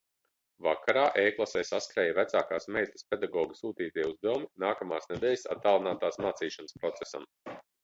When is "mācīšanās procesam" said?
6.27-7.33